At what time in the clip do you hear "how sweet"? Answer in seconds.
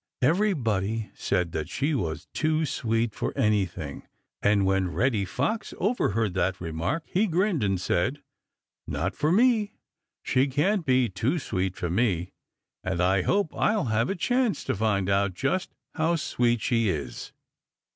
15.93-16.61